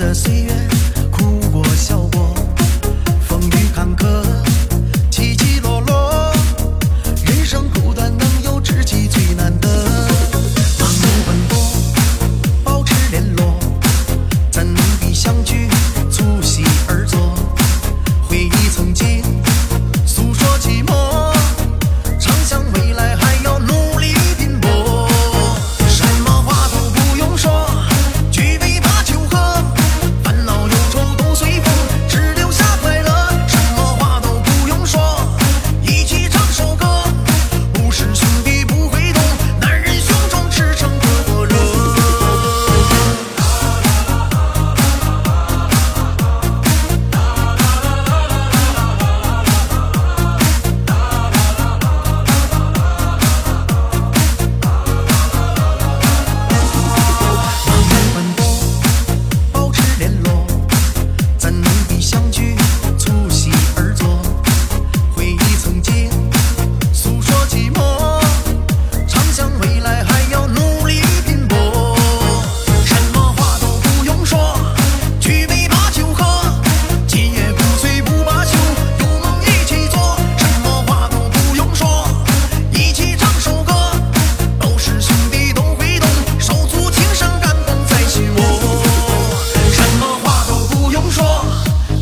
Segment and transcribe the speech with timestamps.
[0.00, 0.50] 的岁月
[1.12, 2.29] 哭过笑过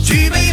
[0.08, 0.47] 举杯